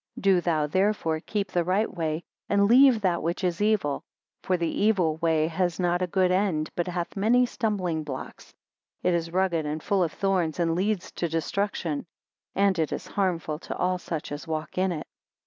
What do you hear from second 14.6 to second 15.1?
in it.